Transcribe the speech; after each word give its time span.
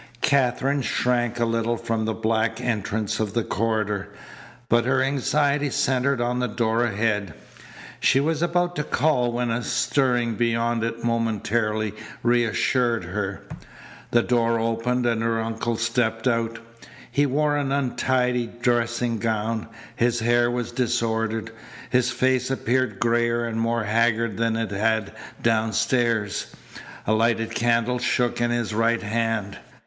Katherine 0.23 0.81
shrank 0.81 1.39
a 1.39 1.45
little 1.45 1.77
from 1.77 2.05
the 2.05 2.13
black 2.15 2.59
entrance 2.59 3.19
of 3.19 3.35
the 3.35 3.43
corridor, 3.43 4.09
but 4.67 4.85
her 4.85 4.99
anxiety 5.03 5.69
centred 5.69 6.19
on 6.19 6.39
the 6.39 6.47
door 6.47 6.83
ahead. 6.83 7.35
She 7.99 8.19
was 8.19 8.41
about 8.41 8.75
to 8.77 8.83
call 8.83 9.31
when 9.31 9.51
a 9.51 9.61
stirring 9.61 10.33
beyond 10.33 10.83
it 10.83 11.03
momentarily 11.03 11.93
reassured 12.23 13.03
her. 13.03 13.43
The 14.09 14.23
door 14.23 14.59
opened 14.59 15.05
and 15.05 15.21
her 15.21 15.39
uncle 15.39 15.77
stepped 15.77 16.27
out. 16.27 16.57
He 17.11 17.27
wore 17.27 17.55
an 17.55 17.71
untidy 17.71 18.47
dressing 18.47 19.19
gown. 19.19 19.67
His 19.95 20.21
hair 20.21 20.49
was 20.49 20.71
disordered. 20.71 21.51
His 21.91 22.09
face 22.09 22.49
appeared 22.49 22.99
grayer 22.99 23.45
and 23.45 23.61
more 23.61 23.83
haggard 23.83 24.37
than 24.37 24.55
it 24.55 24.71
had 24.71 25.11
downstairs. 25.43 26.47
A 27.05 27.13
lighted 27.13 27.51
candle 27.53 27.99
shook 27.99 28.41
in 28.41 28.49
his 28.49 28.73
right 28.73 29.03
hand. 29.03 29.59